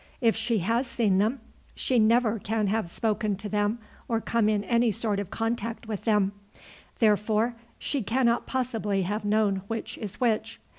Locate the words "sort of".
4.91-5.29